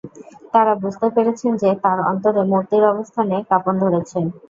তারা 0.53 0.73
বুঝতে 0.81 1.07
পেরেছেন 1.15 1.51
যে, 1.61 1.69
তার 1.83 1.99
অন্তরে 2.09 2.41
মূর্তির 2.49 2.83
অবস্থানে 2.93 3.35
কাঁপন 3.49 3.73
ধরেছে। 3.83 4.19